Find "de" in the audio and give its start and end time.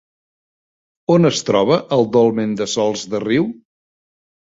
2.63-2.71, 3.15-3.25